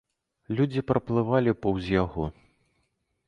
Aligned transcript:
Людзі 0.59 0.81
праплывалі 0.91 1.51
паўз 1.65 1.83
яго. 2.03 2.25